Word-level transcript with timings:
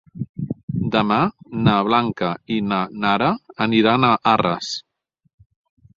Demà 0.95 1.17
na 1.67 1.75
Blanca 1.89 2.31
i 2.57 2.59
na 2.71 2.81
Nara 3.05 3.31
aniran 3.67 4.09
a 4.11 4.15
Arres. 4.37 4.73